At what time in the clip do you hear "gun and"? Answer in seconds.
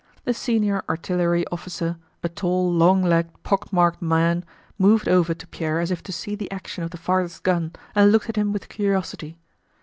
7.43-8.11